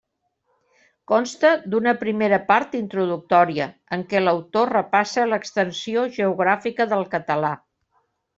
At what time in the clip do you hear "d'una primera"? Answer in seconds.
1.73-2.39